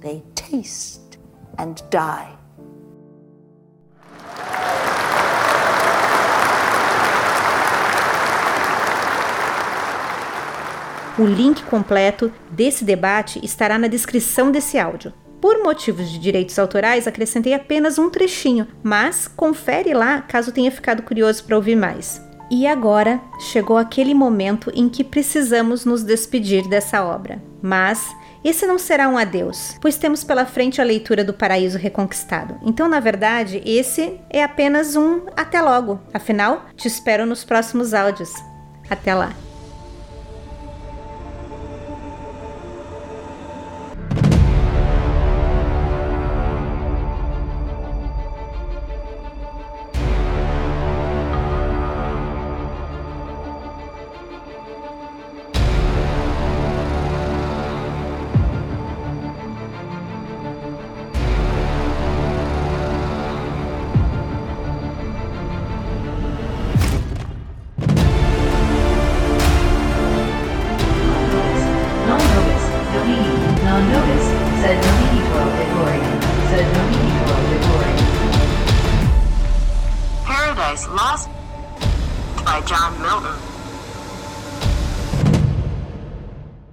they 0.00 0.22
taste 0.34 1.18
and 1.58 1.82
die. 1.90 2.34
O 11.18 11.22
link 11.24 11.64
completo 11.64 12.30
desse 12.48 12.84
debate 12.84 13.40
estará 13.44 13.76
na 13.76 13.88
descrição 13.88 14.52
desse 14.52 14.78
áudio. 14.78 15.12
Por 15.40 15.62
motivos 15.62 16.10
de 16.10 16.18
direitos 16.18 16.58
autorais, 16.58 17.06
acrescentei 17.06 17.54
apenas 17.54 17.98
um 17.98 18.10
trechinho, 18.10 18.66
mas 18.82 19.28
confere 19.28 19.94
lá 19.94 20.20
caso 20.22 20.52
tenha 20.52 20.70
ficado 20.70 21.02
curioso 21.02 21.44
para 21.44 21.56
ouvir 21.56 21.76
mais. 21.76 22.20
E 22.50 22.66
agora 22.66 23.20
chegou 23.38 23.76
aquele 23.76 24.14
momento 24.14 24.72
em 24.74 24.88
que 24.88 25.04
precisamos 25.04 25.84
nos 25.84 26.02
despedir 26.02 26.66
dessa 26.66 27.04
obra. 27.04 27.42
Mas 27.60 28.08
esse 28.42 28.66
não 28.66 28.78
será 28.78 29.08
um 29.08 29.18
adeus, 29.18 29.76
pois 29.80 29.98
temos 29.98 30.24
pela 30.24 30.46
frente 30.46 30.80
a 30.80 30.84
leitura 30.84 31.22
do 31.22 31.34
paraíso 31.34 31.76
reconquistado. 31.76 32.58
Então, 32.62 32.88
na 32.88 33.00
verdade, 33.00 33.62
esse 33.66 34.18
é 34.30 34.42
apenas 34.42 34.96
um 34.96 35.26
até 35.36 35.60
logo. 35.60 36.00
Afinal, 36.14 36.66
te 36.76 36.88
espero 36.88 37.26
nos 37.26 37.44
próximos 37.44 37.92
áudios. 37.92 38.32
Até 38.88 39.14
lá! 39.14 39.47